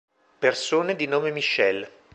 [0.39, 1.87] Persone di nome Michelle